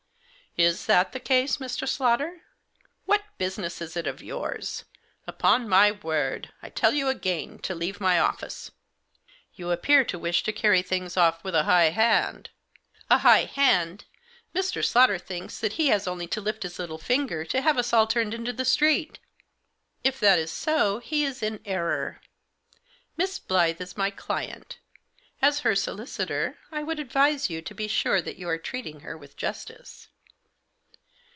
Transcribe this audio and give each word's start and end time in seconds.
"Is 0.67 0.85
that 0.85 1.13
the 1.13 1.19
case, 1.21 1.59
Mr. 1.59 1.87
Slaughter?"" 1.87 2.41
What 3.05 3.23
business 3.37 3.79
is 3.81 3.95
it 3.95 4.05
of 4.05 4.21
yours? 4.21 4.83
Upon 5.25 5.69
my 5.69 5.93
word! 5.93 6.51
I 6.61 6.67
tell 6.69 6.93
you 6.93 7.07
again 7.07 7.57
to 7.59 7.73
leave 7.73 8.01
my 8.01 8.19
office." 8.19 8.69
"You 9.53 9.71
appear 9.71 10.03
to 10.03 10.19
wish 10.19 10.43
to 10.43 10.51
carry 10.51 10.81
things 10.81 11.15
off 11.15 11.41
with 11.45 11.55
a 11.55 11.63
high 11.63 11.91
hand."" 11.91 12.49
A 13.09 13.19
high 13.19 13.45
hand! 13.45 14.03
Mr. 14.53 14.83
Slaughter 14.83 15.17
thinks 15.17 15.57
that 15.61 15.71
he 15.79 15.87
has 15.87 16.05
only 16.05 16.27
to 16.27 16.41
lift 16.41 16.63
his 16.63 16.77
little 16.79 16.97
finger 16.97 17.45
to 17.45 17.61
have 17.61 17.77
us 17.77 17.93
all 17.93 18.05
turned 18.05 18.33
into 18.33 18.51
the 18.51 18.65
street."" 18.65 19.19
If 20.03 20.19
that 20.19 20.37
is 20.37 20.51
so, 20.51 20.99
he 20.99 21.23
is 21.23 21.41
in 21.41 21.61
error. 21.63 22.19
Miss 23.15 23.39
Blyth 23.39 23.79
is 23.79 23.95
my 23.95 24.09
client 24.11 24.79
As 25.41 25.61
her 25.61 25.75
solicitor 25.75 26.57
I 26.73 26.83
would 26.83 26.99
advise 26.99 27.49
you 27.49 27.61
to 27.61 27.73
be 27.73 27.87
sure 27.87 28.21
that 28.21 28.35
you 28.35 28.49
are 28.49 28.57
treating 28.57 28.99
her 28.99 29.17
with 29.17 29.37
justice." 29.37 30.09